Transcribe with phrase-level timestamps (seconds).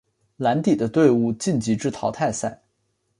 [0.37, 2.63] 蓝底的队伍晋级至淘汰赛。